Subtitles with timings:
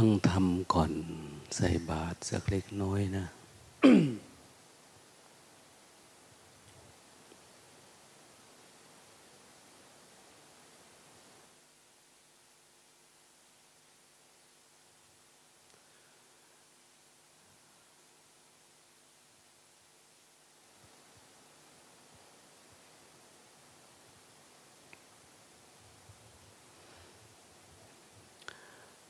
[0.00, 0.92] ฟังธรรมก่อน
[1.56, 3.26] ใส่บาตรสักเล็กน้อยนะ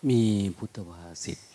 [0.07, 0.23] มี
[0.57, 1.49] พุทธวาสิทธิ์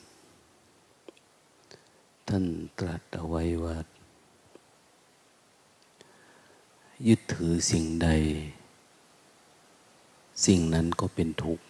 [2.27, 2.45] ท่าน
[2.80, 3.77] ตรัสเอาไว้ว่า
[7.08, 8.09] ยึดถือสิ่งใด
[10.45, 11.64] สิ่งนั้นก็เป็นทุกข์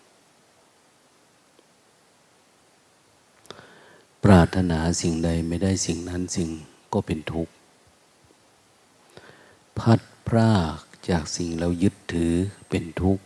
[4.23, 6.49] ปรารถนาสิ่งใดไม่ได้สิ่งนั้นสิ่ง
[6.93, 7.53] ก็เป็นทุกข์
[9.79, 10.79] พัดพราก
[11.09, 12.33] จากสิ่งเรายึดถือ
[12.69, 13.23] เป็นทุกข์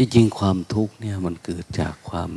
[0.00, 2.30] จริงๆความทุกข์เนี่ยมันเกิดจากความ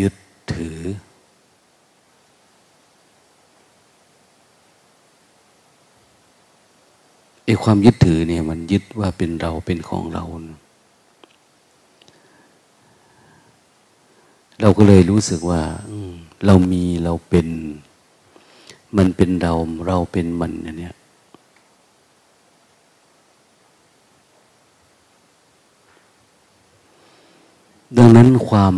[0.00, 0.14] ยึด
[0.54, 0.78] ถือ
[7.44, 10.24] ไอ้ความยึดถือเนี่ยมันยึดว่าเป็นเราเป็นของเรา
[14.60, 15.62] เราก็เลยรู้สึกว่า
[16.46, 17.48] เรามีเราเป็น
[18.96, 19.52] มันเป็นเรา
[19.86, 20.94] เราเป็นมันเนี่ย
[27.98, 28.76] ดังนั้นความ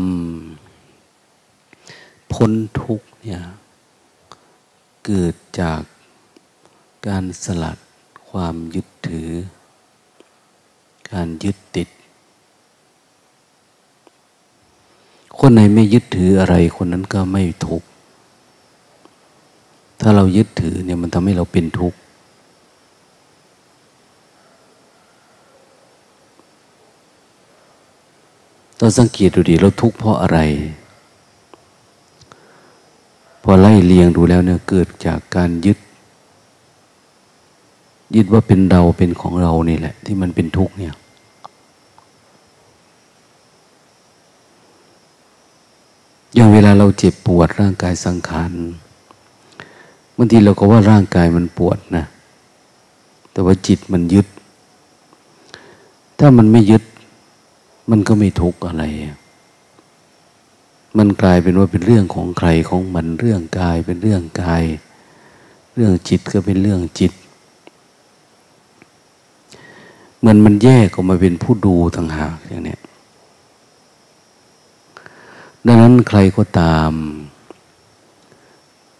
[2.32, 2.52] พ้น
[2.82, 3.40] ทุกเนี่ย
[5.06, 5.80] เกิดจาก
[7.06, 7.78] การสลัด
[8.28, 9.30] ความยึดถือ
[11.12, 11.88] การยึดติด
[15.38, 17.88] คนไหนไม่ยึดถืออะไรคนนั้นก็ไม่ทุกข์
[20.00, 21.98] ถ้าเรายึดถือเนี่ยมันทำให้เราเป็นทุกข์
[28.82, 30.38] เราสังเกตดูดิเราทุกข์เพราะอะไร
[33.42, 35.78] พอไล่เลียงดูแล้วเนี่ยเกิดจากการยึด
[38.14, 40.94] ยึดว่าเป็นเราเป็นของเรานี่แหละ ที่มันเป็นทุกข์เนี่ย
[46.34, 48.52] อย่างเวลาเราเจ็บปวดร่างกายสังขาร
[50.16, 52.04] บางทีเราก็ว่าร่างกายมันปวดนะ
[53.32, 54.26] แต่ว่าจิตมันยึด
[56.18, 56.82] ถ้ามันไม่ยึด
[57.90, 58.84] มันก็ไม่ทุกข์อะไร
[60.98, 64.64] มันกลายเป็นว่าเป็นเรื่องของใครของมันเรื่องกายเป็นเรื่องกาย
[65.74, 67.12] เรื่องจิตก็เป็นเรื่องจิต
[70.18, 72.78] เหมือนมันแยกออกมาเป็นผู้ดูต่างหากอย่างนี้
[75.66, 76.92] ดังนั้นใครก็ตาม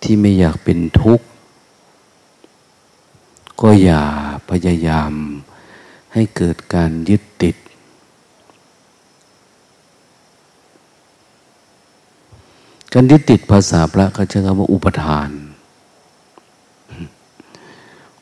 [0.02, 1.26] ที่ไม่อยากเป็นทุกข์
[3.60, 4.02] ก็อย่า
[4.50, 5.12] พยายาม
[6.12, 7.56] ให้เกิดการยึดติด
[12.94, 15.30] การยึดติดภาษาพระเขาใช้คำว่าอุปทาน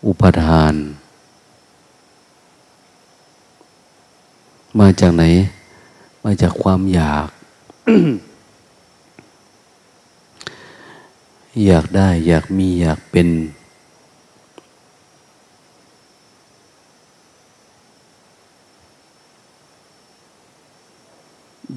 [0.06, 0.74] อุปทาน
[4.80, 5.24] มาจากไหน
[6.24, 7.28] มาจากความอยาก
[11.66, 13.28] อยากได้ อยากมีอยากเป็น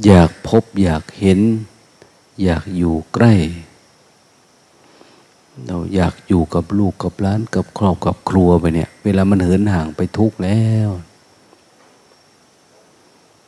[0.05, 1.39] อยากพบอยากเห็น
[2.43, 3.33] อยากอยู่ใกล้
[5.65, 10.89] เราอยากอยู่กับลูกกับล้านกับครอบกับครัวไปเนี่ย เวลามันเหินห่างไปทุกแล้ว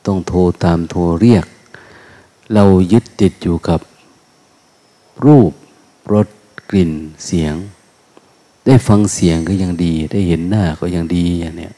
[0.06, 1.46] ต้องโทรตามโทรเรียก
[2.54, 3.80] เรายึดติดอยู่กับ
[5.24, 5.52] รูป
[6.12, 6.28] รส
[6.70, 6.92] กลิ่น
[7.24, 7.54] เสียง
[8.66, 11.74] ได้ฟังเสียงก็ยังดี ได้เห็นหน้าก็ยังดีอย่างเนี้ย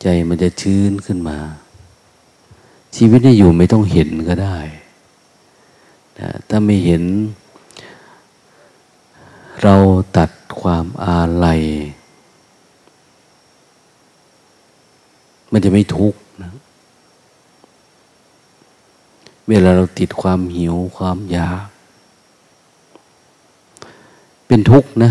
[0.00, 1.38] ใจมันจะชื้นขึ้นมา
[2.96, 4.58] ชีวิตนี่อยู่ไม่ต้องเห็นก็ได้
[6.18, 7.02] นะถ้าไม่เห็น
[9.62, 9.74] เรา
[10.16, 10.30] ตัด
[10.60, 11.62] ความอาลัย
[15.50, 16.50] มันจะไม่ทุกข์นะ
[19.48, 21.66] เวลาเราติดความหิวความอยาก
[24.46, 25.10] เป็นทุกข์นะ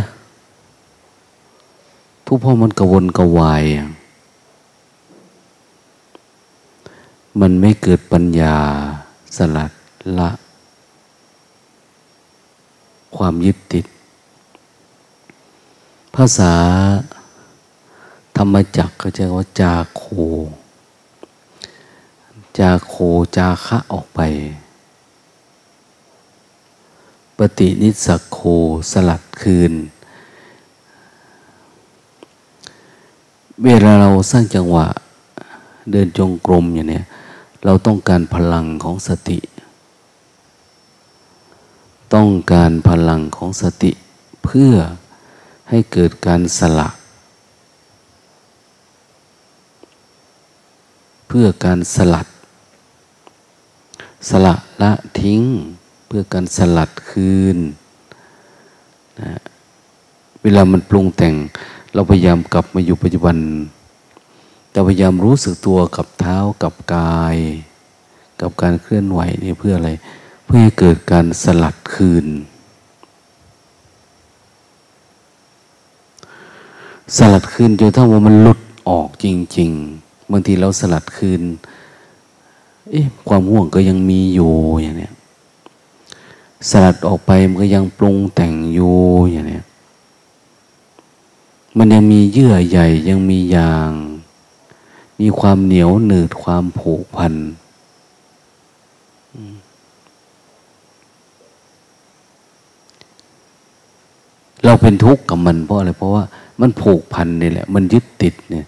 [2.28, 3.64] ทุกข์เพราะมันกระวนกระวาย
[7.40, 8.56] มันไม่เกิดปัญญา
[9.38, 9.72] สลัด
[10.20, 10.30] ละ
[13.16, 13.86] ความยึดติด
[16.16, 16.54] ภาษา
[18.36, 20.04] ธรรมจักก็จะว่าจาโค
[22.58, 22.94] จาโค
[23.38, 24.20] จาคะออกไป
[27.38, 28.40] ปฏินิสโค
[28.92, 29.74] สลัดคืน
[33.64, 34.88] เวลาเราสร้างจังหวะ
[35.92, 37.02] เดินจงกรมอย่างนี้
[37.66, 39.38] เราต้องการพลังของสติ
[42.16, 43.92] ต้องการพลังของสติ
[44.44, 44.74] เพื่อ
[45.70, 46.94] ให้เกิดการสลัก
[51.28, 52.28] เพื่อการสลัด
[54.30, 54.92] สละละ
[55.22, 55.42] ทิ้ง
[56.08, 57.58] เพื่อการสลัดคืน
[59.22, 59.32] นะ
[60.44, 61.36] เวลามันปรุงแต่ง
[61.94, 63.38] เราพยายามกลับมาอยู่ปัจจุบัน
[64.72, 67.38] แต่พยายามรู้สึกตัวกับเท้ากับกาย
[68.42, 69.92] กับการเคลื่อนไหวนี่เพื่ออะไร
[70.46, 72.28] เพื่อให้เกิดการสลัดคืน
[77.18, 78.60] สลัดคืนจนถ้าว่ามันหลุด
[78.90, 79.26] ออกจ
[79.58, 79.72] ริง
[80.02, 81.42] ๆบางทีเราสลัดคืน
[82.92, 84.52] เอ๊ะความห่วงก็ยังมีอยู่
[84.82, 85.14] อย่างเนี้ย
[86.70, 88.96] สลัดออกไปมันก็ยังปรุงแต่งอยู่
[89.32, 89.66] อย่างเนี้ย
[91.78, 93.92] มันยังมีเยื่อใหญ่ยังมียาง
[95.20, 97.34] มีความเหนียวหนืดความผูกพัน
[104.66, 106.24] เราเป็นทุกข์กับมันเพราะอะไร เพราะว่า
[106.62, 108.66] มันผูกพันนี่แหละ มันยึดติดเนี่ย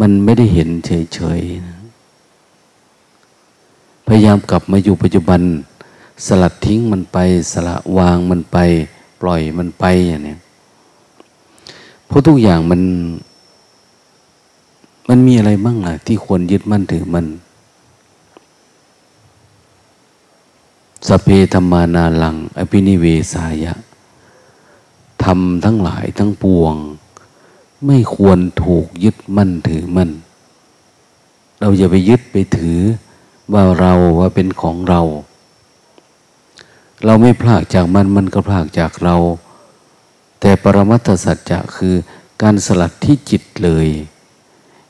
[0.00, 1.78] มันไม่ได้เห็นเฉยๆนะ
[4.06, 5.40] พยายามกลับมาอยู่ปัจจุบัน
[6.26, 7.18] สลัดทิ้งมันไป
[7.52, 8.58] สละวางมันไป
[9.20, 10.36] ปล่อยมันไปอย่างนี้
[12.06, 12.80] เพราะทุกอย่างมัน
[15.08, 17.26] มันมีอะไรบ้างล่ะ ที่ควรยึดมั่นถือมัน
[21.08, 23.74] สเพธรรมานาลัง อภินิเวสายะ
[25.24, 26.74] ทำทั้งหลายทั้งปวง
[27.86, 30.10] ไม่ควรถูกยึดมั่นถือมั่น
[31.60, 32.80] เราอย่าไปยึดไปถือ
[33.52, 35.00] ว่าเราว่าเป็นของเรา
[37.04, 39.16] เราไม่พลากจากมันมันก็พลากจากเรา
[40.40, 41.94] แต่ปรมัตถสัจจะคือ
[42.42, 43.88] การสลัดที่จิตเลย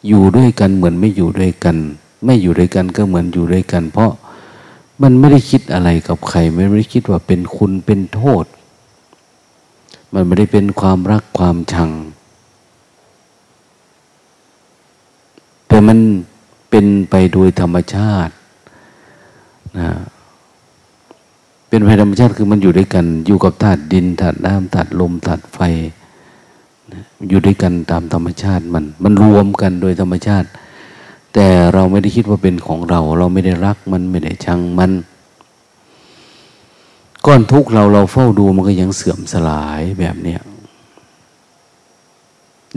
[0.06, 1.76] อยู่ด้วยกันเหมือนไม่อยู่ด้วยกัน
[2.24, 4.10] ไม่อยู่ด้วยกันก็เหมือนอยู่ด้วยกัน เพราะ
[5.02, 8.44] มันไม่ได้คิดอะไรกับใคร ไม่ได้คิดว่าเป็นคุณเป็นโทษ
[10.14, 11.90] มันไม่ได้เป็นความรักความชัง
[15.68, 15.98] แต่มัน
[16.70, 18.34] เป็นไปโดยธรรมชาติ
[19.78, 19.90] นะ
[21.68, 25.58] เป็นไปธรรมชาติคือมันอยู่ด้วยกัน อยู่กับธาตุดินธาตุน้ำธาตุลมธาตุไฟ
[27.28, 30.48] อยู่ด้วยกันตามธรรมชาติมัน มันรวมกันโดยธรรมชาติ
[31.34, 34.90] แต่เราไม่ได้คิดว่าเป็นของเรา เราไม่ได้รักมันไม่ได้ชังมัน
[37.26, 40.40] ก้อนทุกเราเราเฝ้าดูมันก็ยังเสื่อมสลายแบบเนี้ย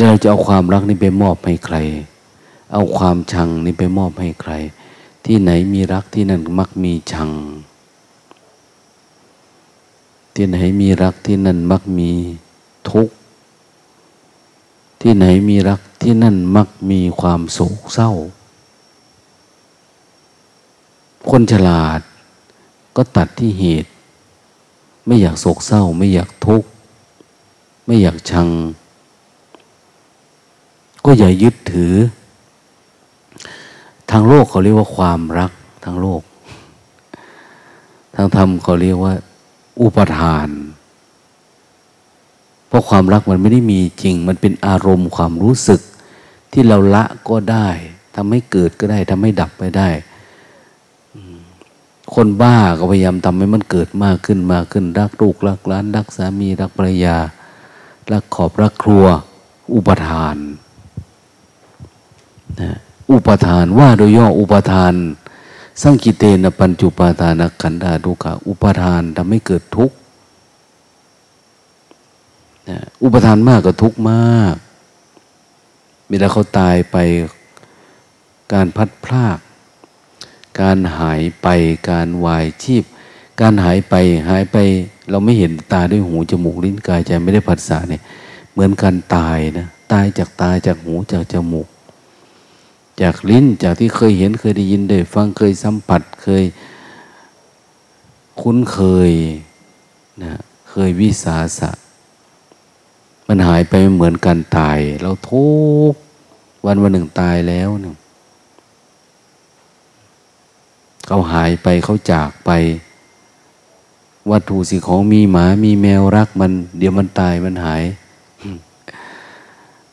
[0.08, 1.78] เราจะเอาความรักนี้ไปมอบให้ใคร
[2.74, 4.54] เอาความชังนี้ไปมอบให้ใคร
[5.25, 7.32] ที่ไหนมีรักที่นั่นมักมีชัง
[10.36, 12.12] ที่ไหนมีรักที่นั่นมักมี
[12.90, 13.16] ทุกข์
[15.02, 18.12] ที่ไหนมีรักที่นั่นมักมีความโศกเศร้า
[21.30, 22.00] คนฉลาด
[22.96, 23.90] ก็ตัดที่เหตุ
[25.05, 26.69] ไม่อยากโศกเศร้า ไม่อยากทุกข์
[27.85, 28.50] ไม่อยากชัง
[31.05, 31.93] ก็อย่ายึดถือ
[34.12, 35.51] ทางโลกเขาเรียกว่าความรัก
[35.83, 36.21] ทางโลก
[38.15, 39.13] ทางธรรมเขาเรียกว่า
[39.81, 40.50] อุปทาน
[42.67, 45.81] เพราะความรักมันไม่ได้มีจริง มันเป็นอารมณ์ความรู้สึก
[46.51, 47.67] ที่เราละก็ได้
[48.15, 49.89] ทำให้เกิดก็ได้ทำให้ดับไปได้
[52.15, 57.17] คนบ้าก็พยายามทำให้มันเกิดมากขึ้นมากขึ้น รักลูกรักล้าน รักสามี รักภรรยา
[58.12, 59.05] รักขอบรักครัว
[59.74, 60.38] อุปทาน
[62.62, 62.77] นะ
[63.12, 64.93] อุปทานว่าโดยย่ออุปทาน
[65.81, 69.95] สังกิเตนะปัญจุปาทานขันธาทุกขอุปทานทำให้เกิดทุกข์
[73.03, 74.55] อุปทานมากก็ทุกข์มาก
[76.07, 76.98] เวลาเขาตายไป
[78.53, 79.38] การพัดพลาก
[80.62, 81.47] การหายไป
[81.89, 82.83] การวายชีพ
[83.41, 83.95] การหายไป
[84.29, 84.57] หายไป
[85.09, 88.01] เราไม่เห็นตาด้วยหูจมูกลิ้นกายใจไม่ได้ผัสสะเนี่ย
[88.51, 91.67] เหมือนการตายนะตายจากตาจากหูจากจมูก
[93.01, 96.43] จากลิ้นจากที่เคยเห็นเคยได้ยินได้ฟังเคยสัมผัสเคย
[98.41, 99.12] คุ้นเคย
[100.24, 100.33] นะ
[100.69, 101.69] เคยวิสาสะ
[103.27, 105.47] มันหายไปเหมือนการตาย เราทุ
[105.91, 105.93] ก
[106.65, 107.95] วันวันหนึ่งตายแล้วเนี่ย
[111.07, 112.51] เขาหายไปเขาจากไป
[114.31, 117.83] วัตถุสิ่งของมีหมามีแมวรักมัน เดี๋ยวมันตายมันหาย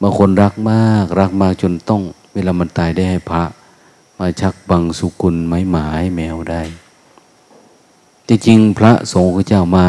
[0.00, 2.02] บางคนรักมาก รักมากจนต้อง
[2.34, 3.42] เวลามันตายได้ให้พระ
[4.18, 6.62] มาชักบังสุกุลไม้หมาให้แมวได้
[8.28, 9.86] จริงๆพระสงฆ์เจ้ามา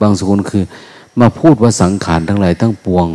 [0.00, 0.64] บางสุกุลคือ
[1.20, 3.08] มาพูดว่าสังขารทั้งหลายทั้งปวง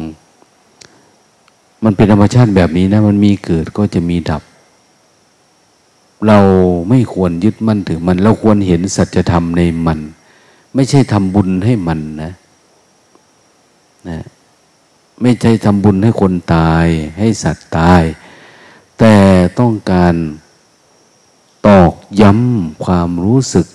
[1.84, 4.42] มันเป็นธรรมชาติแบบนี้นะ มันมีเกิดก็จะมีดับ
[6.28, 6.40] เรา
[6.90, 10.00] ไม่ควรยึดมั่นถือมัน เราควรเห็นสัจธรรมในมัน
[10.74, 12.32] ไม่ใช่ทำบุญให้มันนะ
[14.10, 14.20] นะ
[15.22, 18.04] ไม่ใช่ทำบุญให้คนตาย ให้สัตว์ตาย
[19.00, 19.16] แต่
[19.60, 20.16] ต้องการ
[21.68, 23.68] ตอกย้ำความรู้สึก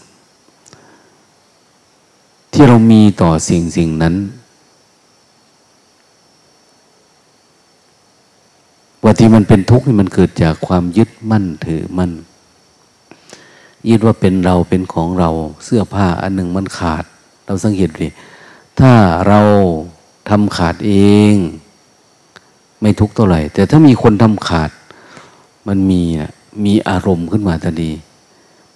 [2.52, 4.14] ที่เรามีต่อสิ่งสิ่งนั้น
[9.02, 12.12] ว่าที่มันเป็นทุกข์นี่มันเกิดจากความยึดมั่นถือมั่น
[13.88, 15.30] ยึดว่าเป็นเราเป็นของเรา
[15.64, 17.04] เสื้อผ้าอันหนึ่งมันขาด
[17.46, 18.08] เราสังเกตดิ
[18.80, 18.92] ถ้า
[19.28, 19.40] เรา
[20.28, 20.92] ทำขาดเอ
[21.32, 21.34] ง
[22.80, 24.70] ไม่ทุกเท่าไหร่ แต่ถ้ามีคนทำขาด
[25.68, 26.02] มันมี
[26.64, 27.92] มีอารมณ์ขึ้นมาทันที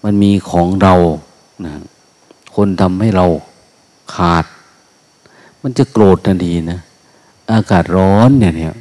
[0.05, 0.95] มันมีของเรา
[1.65, 1.73] นะ
[2.57, 3.27] คนทำให้เรา
[4.15, 4.45] ขาด
[5.63, 6.81] มันจะโกรธทันทีนะ
[7.53, 8.75] อากาศร้อนเนี่ยเนี่ย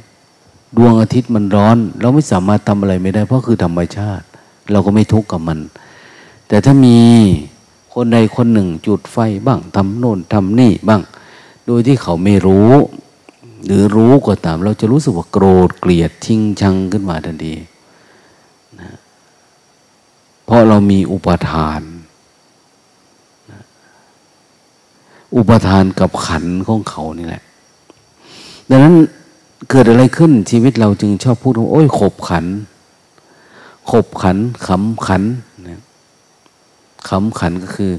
[0.76, 4.24] ดวงอาทิตย์มันร้อน เราไม่สามารถทำอะไรไม่ได้ เพราะคือธรรมชาติ
[4.72, 5.58] เราก็ไม่ทุกข์กับมัน
[6.48, 6.98] แต่ถ้ามี
[7.94, 11.02] คนใดคนหนึ่งจุดไฟบ้างทำโน่นทำนี่บ้าง
[11.66, 12.72] โดยที่เขาไม่รู้
[13.64, 17.54] หรือรู้ก็ตาม เราจะรู้สึกว่าโกรธเกลียดชิงชังขึ้นมาทันที
[18.80, 18.90] นะ
[20.44, 21.80] เพราะเรามีอุปทาน
[23.50, 23.60] นะ
[25.36, 27.42] อุปทานกับขันของเขานี่แหละ
[28.70, 28.94] ดังนั้น
[29.70, 32.46] เกิดอะไรขึ้นชีวิตเราจึงชอบพูดว่าโอ้ยขบขัน
[33.90, 35.22] ขบขันขำขัน
[37.08, 37.92] ขำขันก็คือ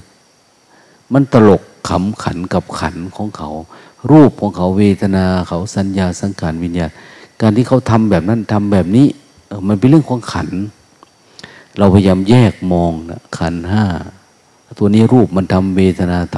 [1.13, 3.49] มันตลกขำขันกับขันของเขา
[4.11, 6.91] รูปของเขาเวทนาเขาสัญญาสังขารวิญญาณ
[7.41, 9.07] การที่เขาทำแบบนั้นทำแบบนี้
[9.67, 10.49] มันเป็นเรื่องของขัน
[11.77, 13.85] เราพยายามแยกมองนะขันห้า
[14.77, 16.37] ตัวนี้รูปมันทำเวทนาท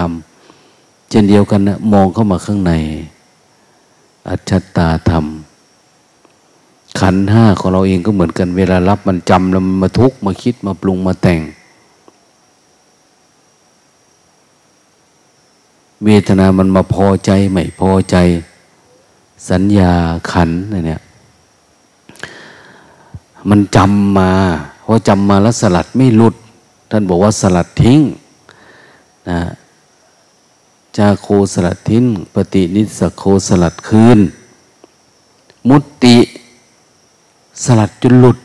[0.55, 2.73] ำเช่นเดียวกันนะมองเข้ามาข้างใน
[4.29, 5.25] อัจฉตาธรรม
[6.99, 11.41] ขันห้าของเราเองก็เหมือนกัน เวลารับมันจำแล้วมันมาทุกข์มาคิดมาปรุงมาแต่ง
[16.05, 18.15] เวทนามันมาพอใจไม่พอใจ
[19.49, 19.91] สัญญา
[20.31, 20.49] ขัน
[20.87, 21.01] เนี่ย
[23.49, 24.31] มันจำมา
[24.81, 26.35] เพอจำมาแล้วสลัดไม่หลุด
[26.89, 27.99] ท่านบอกว่าสลัดทิ้ง
[29.29, 29.39] นะ
[30.97, 32.03] จาโคสลัดทิ้ง
[32.33, 34.19] ปฏินิสโคสลัดคืน
[35.69, 36.17] มุตติ
[37.63, 38.37] สลัดจนหลุด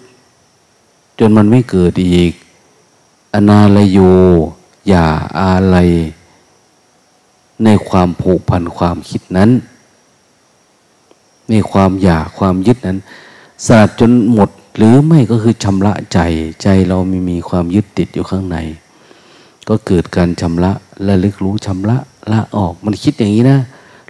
[1.19, 2.33] จนมันไม่เกิดอีก
[3.35, 3.99] อนาลโย
[4.89, 5.05] อย่า
[5.39, 5.77] อะไร
[7.65, 9.51] ในความผูกพันความคิดนั้น
[11.51, 12.99] ในความอยากความยึดนั้น
[13.67, 16.19] สลัดจนหมดหรือไม่ก็คือชำระใจ
[16.63, 18.57] ใจเราไม่มีความยึดติดอยู่ข้างใน
[19.69, 20.73] ก็เกิดการชำระ
[21.05, 21.97] และลึกรู้ชำระ
[22.33, 23.59] ละออก มันคิดอย่างนี้นะ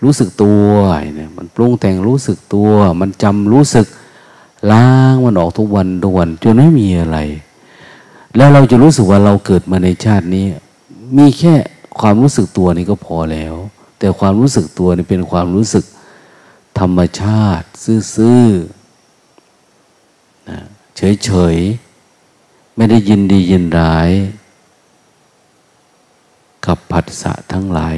[0.03, 0.67] รู้สึกตัว
[1.15, 2.71] เนี่ยมันปรุงแต่งรู้สึกตัว
[3.01, 3.87] มันจำรู้สึก
[4.71, 7.19] ล้างมันออกทุกวันทุกวันจนไม่มีอะไร
[8.37, 10.45] แล้วเราจะรู้สึกว่าเราเกิดมาในชาตินี้
[11.17, 11.55] มีแค่
[12.01, 13.55] ความรู้สึกตัวนี่ก็พอแล้ว
[13.99, 15.85] แต่ความรู้สึกตัวนี่เป็นความรู้สึก
[16.79, 17.67] ธรรมชาติ
[18.15, 20.59] ซื่อๆนะ
[21.25, 24.11] เฉยๆ ไม่ได้ยินดียินร้าย
[26.67, 27.97] กับผัสสะทั้งหลาย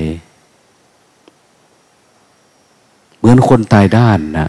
[3.16, 4.48] เหมือนคนตายด้านนะ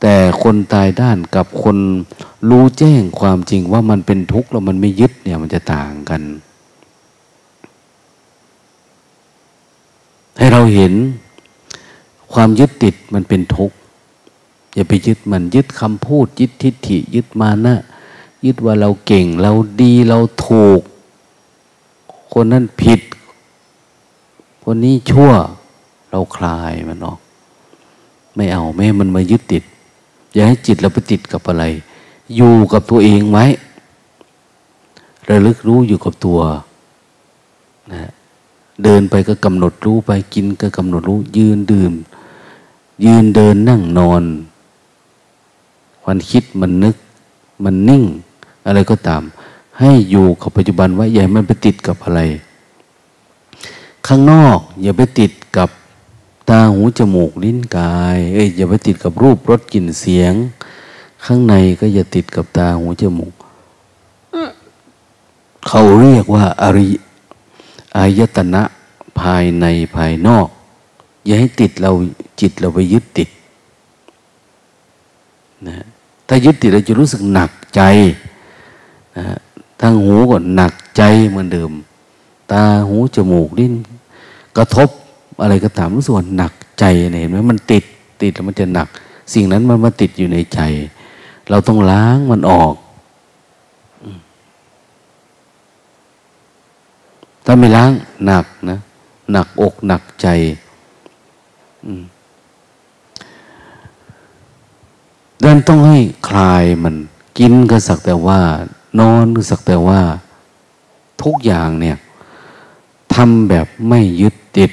[0.00, 1.76] แต่คนตายด้านกับคน
[2.50, 6.22] รู้แจ้งความจริงว่ามันเป็นทุกข์แล้วมันไม่ยึดเนี่ยมันจะต่างกัน
[10.36, 10.92] ให้เราเห็น
[12.32, 13.76] ความยึดติดมันเป็นทุกข์
[14.74, 17.76] อย่าไปยึดมันยึดคำพูด ยึดทิฏฐิ ยึดมานะ
[18.44, 20.80] ยึดว่าเราเก่งเราดีเราถูก
[22.32, 23.00] คนนั้นผิด
[24.64, 25.30] คนนี้ชั่ว
[26.10, 27.18] เราคลายมันออก
[28.36, 29.62] ไม่เอาแม่มันมายึดติด
[30.32, 31.64] อย่าให้จิตเราไปติดกับอะไร
[32.36, 33.44] อยู่กับตัวเองไว้
[35.28, 36.40] ระลึกรู้อยู่กับตัว
[37.92, 38.10] นะ
[38.84, 41.92] เดินไปก็กำหนดรู้ไปกินก็กำหนดรู้ ยืนดื่ม
[43.04, 44.22] ยืนเดินนั่งนอน
[46.04, 46.96] วันคิดมันนึก
[47.64, 48.04] มันนิ่ง
[48.66, 49.22] อะไรก็ตาม
[49.78, 52.20] ให้อยู่กับปัจจุบันไว้อย่ามันไปติดกับอะไร
[54.06, 55.70] ข้างนอก อย่าไปติดกับ
[56.48, 60.34] ตาหูจมูกลิ้นกาย เอ้ยอย่าไปติดกับรูปรสกลิ่นเสียง
[61.24, 63.34] ข้างในก็อย่าติดกับตาหูจมูก
[65.68, 66.88] เขาเรียกว่าอริ
[67.96, 68.62] อายตนะ
[69.20, 70.48] ภายในภายนอก
[71.24, 71.90] อย่าให้ติดเรา
[72.40, 73.28] จิตเราไปยึดติด
[75.68, 75.76] นะ
[76.28, 77.82] ถ้ายึดติดเราจะรู้สึกหนักใจ
[79.16, 79.24] นะ
[79.80, 81.70] ทางหูก็หนักใจเหมือนเดิม
[82.52, 83.74] ตาหูจมูกลิ้น
[84.56, 84.88] กระทบ
[85.42, 86.84] อะไรก็ตามรู้สึกว่าหนักใจ
[87.20, 87.84] เห็นไหมมันติด
[88.22, 88.88] ติดแล้วมันจะหนัก
[89.32, 90.60] สิ่งนั้นมันมาติดอยู่ในใจ
[91.50, 92.74] เราต้องล้างมันออก
[97.48, 97.92] ถ้าไม่ล้าง
[98.26, 98.78] หนักนะ
[99.32, 100.26] หนักอกหนักใจ
[105.42, 105.98] ดันต้องให้
[106.28, 106.94] คลายมัน
[107.38, 108.40] กินก็สักแต่ว่า
[108.98, 110.00] นอนก็สักแต่ว่า
[111.22, 111.96] ทุกอย่างเนี่ย
[113.14, 114.70] ทำแบบไม่ยึดติด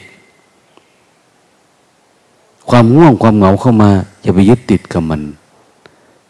[2.69, 5.21] ความง่วงความเหงาเข้ามา อย่าไปยึดติดกับมัน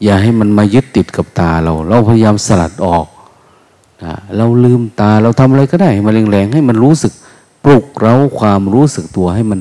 [0.03, 3.05] อย่าให้มันมายึดติดกับตาเรา เราพยายามสลัดออก
[4.37, 7.13] เราลืมตาเราทำอะไรก็ได้มาแรงๆให้มันรู้สึก
[7.63, 9.59] ปลุกเราความรู้สึกตัวให้มัน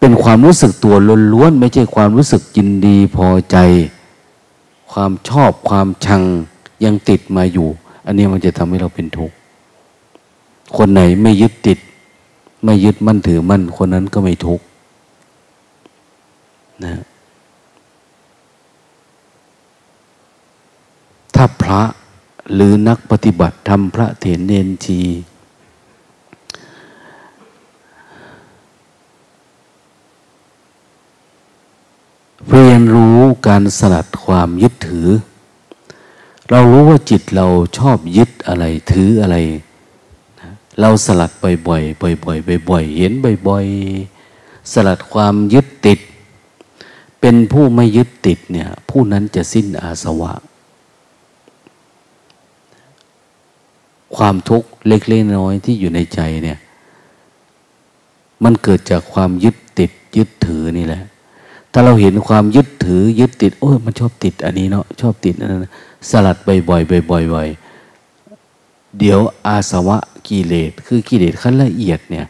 [0.00, 0.94] เป็นความรู้สึกตัว
[1.32, 3.56] ล้วนๆไม่ใช่ความรู้สึกยินดีพอใจ
[4.92, 6.22] ความชอบความชัง
[6.84, 7.68] ยังติดมาอยู่
[8.06, 9.34] อันนี้มันจะทำให้เราเป็นทุกข์
[10.76, 11.78] คนไหนไม่ยึดติด
[12.64, 14.64] ไม่ยึดมั่นถือมั่นคนนั้นก็ไม่ทุกข์
[16.84, 17.02] นะ
[21.34, 21.82] ถ้าพระ
[22.54, 25.00] หรือนักปฏิบัติทำพระเถรเนนชี
[32.50, 35.08] เรียนรู้การสลัดความยึดถือ
[36.50, 37.46] เรารู้ว่าจิตเรา
[37.78, 39.36] ชอบยึดอะไรถืออะไร
[40.80, 43.12] เราสลัดบ่อยๆบ่อยๆบ่อยๆเห็น
[43.48, 46.00] บ่อยๆ สลัดความยึดติด
[47.20, 50.32] เป็นผู้ไม่ยึดติดเนี่ยผู้นั้นจะสิ้นอาสวะ
[54.16, 56.58] ความทุกข์เล็กๆน้อยที่อยู่ในใจเนี่ย
[58.44, 61.02] มันเกิดจากความยึดติดยึดถือนี่แหละ
[61.72, 65.64] ถ้าเราเห็นความยึดถือยึดติด โอ้ยมันชอบติดอันนี้เนาะชอบติดอันนั้น
[66.10, 69.98] สลัดบ่อยๆบ่อยๆเดี๋ยวอาสวะ
[70.28, 72.26] กิเลสคือกิเลสขั้นละเอียดเนี่ย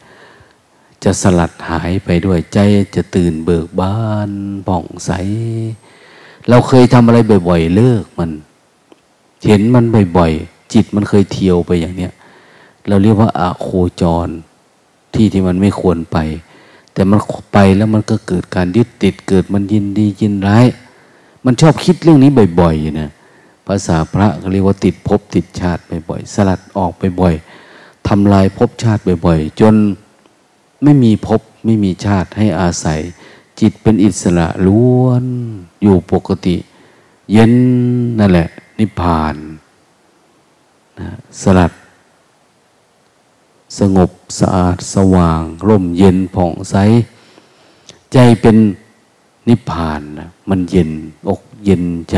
[1.05, 2.59] จะสลัดหายไปด้วยใจ
[2.95, 3.95] จะตื่นเบิกบา
[4.29, 4.31] น
[4.67, 5.11] ผ่องใส
[6.49, 7.19] เราเคยทำอะไร
[7.49, 8.31] บ่อยๆ เลิกมัน
[9.47, 9.85] เห็นมัน
[10.17, 12.13] บ่อยๆ จิตมันเคยเที่ยวไปอย่างเนี้ย
[12.89, 13.69] เราเรียกว่าอาโค
[14.01, 14.29] จร
[15.15, 16.19] ที่ที่มันไม่ควรไป
[16.93, 17.21] แต่มัน
[17.53, 20.67] ไปแล้วมันก็เกิดการยึดติดเกิดมันยินดียินร้าย
[21.45, 22.31] มันชอบคิดเรื่องนี้
[22.61, 23.11] บ่อยๆนะ
[23.67, 27.35] ภาษาพระเขาเรียกว่าติดภพติดชาติบ่อยๆสลัดออกไปบ่อย
[28.09, 29.75] ทำลายภพชาติบ่อยๆ จน
[30.83, 33.01] ไม่มีภพไม่มีชาติให้อาศัย
[33.61, 35.25] จิตเป็นอิสระล้วน
[35.83, 36.57] อยู่ปกติ
[37.33, 37.53] เย็น
[38.19, 39.37] นั่นแหละ นิพพาน
[40.99, 41.09] นะ
[41.43, 41.73] สลัด
[43.79, 46.75] สงบสะอาดสว่าง ร่มเย็นผ่องใส
[48.13, 48.57] ใจเป็น
[49.49, 50.91] นิพพานนะมันเย็น
[51.29, 52.17] อกเย็นใจ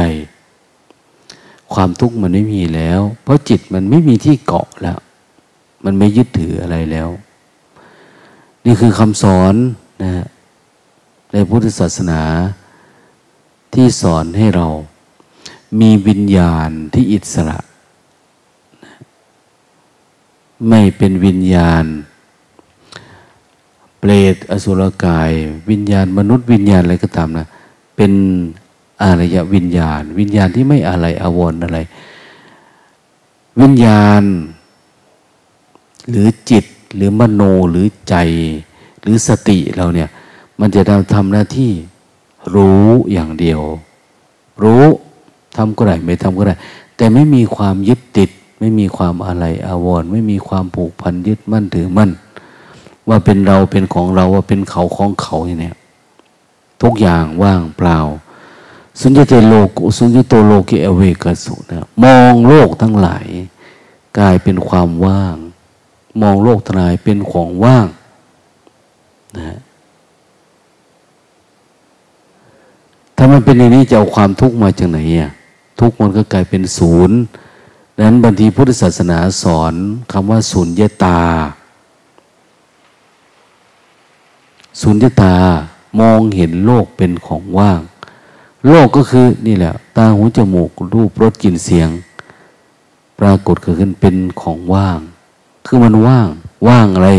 [1.73, 4.99] ความทุกข์มันไม่มีแล้ว เพราะจิตมันไม่มีที่เกาะแล้ว
[5.85, 7.09] มันไม่ยึดถืออะไรแล้ว
[8.65, 9.55] นี่คือคำสอน
[10.03, 10.25] นะ
[11.33, 12.23] ในพุทธศาสนา
[13.75, 14.67] ที่สอนให้เรา
[15.81, 17.59] มีวิญญาณที่อิสระ
[20.69, 21.85] ไม่เป็นวิญญาณ
[23.99, 25.31] เปรตอสุรกาย
[25.71, 27.47] วิญญาณมนุษย์วิญญาณอะไรก็ตามนะ
[27.97, 28.13] เป็น
[29.03, 31.79] อารยวิญญาณ วิญญาณที่ไม่อะไรอาวรอะไร
[33.61, 34.23] วิญญาณ
[36.11, 36.65] หรือจิต
[36.95, 38.15] หรือมโนหรือใจ
[39.03, 40.09] หรือสติเราเนี่ย
[40.61, 40.83] มันจะ
[41.15, 41.73] ทำหน้าที่
[42.55, 43.61] รู้อย่างเดียว
[44.63, 44.85] รู้
[45.57, 46.55] ทำก็ได้ไม่ทำก็ได้
[46.97, 52.11] แต่ไม่มีความยึดติด ไม่มีความอะไรอาวรณ์ไม่มีความผูกพันยึดมั่นถือมั่น
[53.09, 55.73] ว่าเป็นเราเป็นของเราว่าเป็นเขาของเขาอย่างนี้
[56.83, 57.99] ทุกอย่างว่างเปล่า
[59.01, 63.27] สุญญเตโลกสุญญโตโลกเอเวกสุนะมองโลกทั้งหลาย
[64.19, 65.37] กลายเป็นความว่าง
[66.23, 67.87] มองโลกทั้งหลายเป็นของว่าง
[69.39, 69.59] นะ
[73.17, 75.31] ถ้ามันเป็นอย่างนี้จะเอาความทุกข์มาจากไหนอะ
[75.81, 77.19] ทุกข์มันก็กลายเป็นศูนย์
[77.97, 79.75] ดังนั้นบางทีพุทธศาสนาสอน
[80.13, 81.21] คำว่าสุญญตา
[84.81, 85.35] สุญญตา
[86.01, 87.81] มองเห็นโลกเป็นของว่าง
[88.69, 91.89] โลกก็คือนี่แหละ ตาหูจมูกรูปรสกลิ่นเสียง
[93.19, 94.99] ปรากฏเกิดขึ้นเป็นของว่าง
[95.67, 96.29] คือมันว่าง
[96.69, 97.11] ว่างอะไร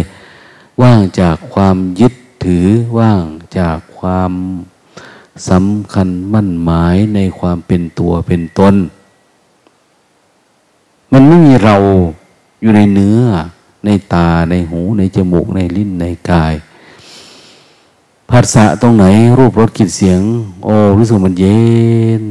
[0.82, 2.14] ว่างจากความยึด
[2.46, 2.66] ถือ
[2.98, 3.24] ว่าง
[3.58, 4.32] จากความ
[5.50, 8.76] สำคัญมั่นหมายในความเป็นตัวเป็นตน
[11.17, 11.78] มันไม่มีเรา
[12.62, 13.21] อยู่ในเนื้อ
[13.86, 16.54] ในตาในหู ในจมูก ในลิ้นในกาย
[18.30, 19.06] ภาษาตรงไหน
[19.38, 20.21] รูปรสกลิ่นเสียง
[20.63, 21.60] โอ้รู้สึกมันเย็
[22.21, 22.23] น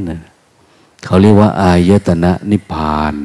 [1.05, 3.15] เขาเรียกว่า อายตนะนิพพาน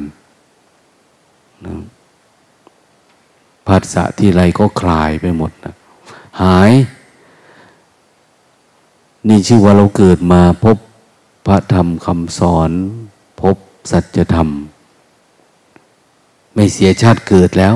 [3.67, 5.73] ภาษาที่ไรก็คลายไปหมดนะ
[6.41, 6.71] หาย
[9.27, 10.77] นี่ชื่อว่าเราเกิดมาพบ
[11.45, 12.71] พระธรรมคำสอน
[13.41, 13.55] พบ
[13.91, 14.49] สัจธรรม
[16.53, 17.75] ไม่เสียชาติเกิดแล้ว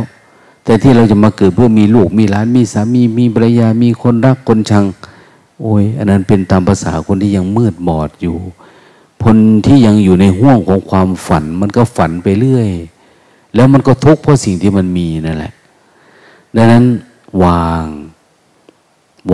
[0.63, 4.85] แต่ที่เราจะมาเกิดเพื่อมีลูกมีหลานมีสามีมีภรรยามีคนรักคนชัง
[5.61, 8.37] โอ้ย อันนั้นเป็นตามภาษาคนที่ยังมืดบอดอยู่
[9.23, 12.69] คนที่ยังอยู่ในห่วงของความฝัน มันก็ฝันไปเรื่อย
[13.55, 15.53] แล้วมันก็ทุกข์เพราะสิ่งที่มันมีนั่นแหละ
[16.55, 16.85] ดังนั้น
[17.43, 17.85] วาง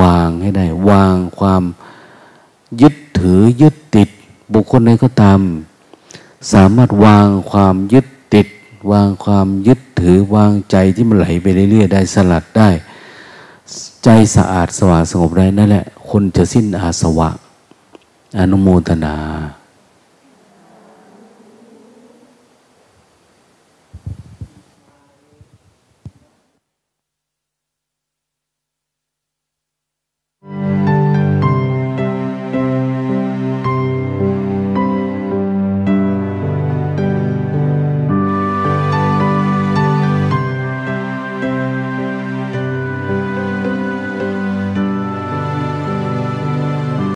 [0.02, 1.64] วางให้ได้ วางความ
[2.82, 4.10] ยึดถือยึดติด
[4.54, 5.40] บุคคลใดก็ตาม
[6.54, 8.21] สามารถวางความยึดติด
[8.92, 12.70] วางความยึดถือวางใจที่มันไหลไปเรื่อยๆได้สลัดได้
[14.04, 17.30] ใจสะอาดสว่างสงบได้นั่นแหละ คนจะสิ้นอาสวะ
[18.40, 19.16] อนุโมทนา